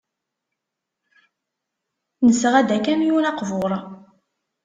Nesɣa-d 2.25 2.69
akamyun 2.77 3.29
aqbur. 3.31 3.71